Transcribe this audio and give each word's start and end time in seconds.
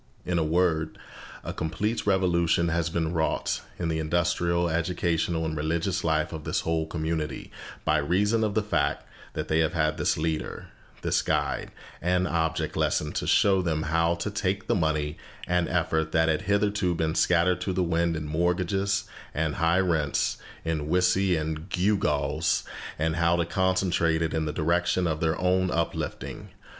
In 0.25 0.39
a 0.39 0.43
word, 0.43 0.97
a 1.43 1.53
complete 1.53 2.07
revolution 2.07 2.69
has 2.69 2.89
been 2.89 3.13
wrought 3.13 3.61
in 3.77 3.87
the 3.87 3.99
industrial, 3.99 4.67
educational, 4.67 5.45
and 5.45 5.55
religious 5.55 6.03
life 6.03 6.33
of 6.33 6.43
this 6.43 6.61
whole 6.61 6.87
community 6.87 7.51
by 7.85 7.99
reason 7.99 8.43
of 8.43 8.55
the 8.55 8.63
fact 8.63 9.05
that 9.33 9.47
they 9.47 9.59
have 9.59 9.73
had 9.73 9.97
this 9.97 10.17
leader, 10.17 10.69
this 11.03 11.21
guide 11.21 11.69
and 12.01 12.27
object 12.27 12.75
lesson, 12.75 13.11
to 13.11 13.27
show 13.27 13.61
them 13.61 13.83
how 13.83 14.15
to 14.15 14.31
take 14.31 14.65
the 14.65 14.73
money 14.73 15.19
and 15.47 15.69
effort 15.69 16.11
that 16.13 16.29
had 16.29 16.41
hitherto 16.41 16.95
been 16.95 17.13
scattered 17.13 17.61
to 17.61 17.71
the 17.71 17.83
wind 17.83 18.15
in 18.15 18.25
mortgages 18.25 19.03
and 19.35 19.57
high 19.57 19.79
rents, 19.79 20.39
in 20.65 20.89
whiskey 20.89 21.35
and 21.35 21.69
gewgaws, 21.69 22.63
and 22.97 23.17
how 23.17 23.35
to 23.35 23.45
concentrate 23.45 24.23
it 24.23 24.33
in 24.33 24.45
the 24.45 24.51
direction 24.51 25.05
of 25.05 25.19
their 25.19 25.39
own 25.39 25.69
uplifting. 25.69 26.49